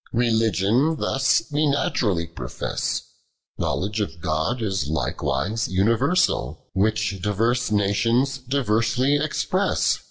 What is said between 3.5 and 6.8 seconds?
Knowledge of God is likewise universal;